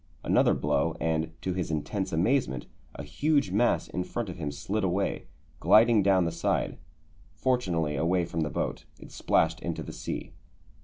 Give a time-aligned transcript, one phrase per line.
[0.23, 2.65] Another blow, and, to his intense amazement,
[2.95, 5.25] a huge mass in front of him slid away.
[5.59, 6.79] Gliding down the side,
[7.35, 10.31] fortunately away from the boat, it splashed into the sea.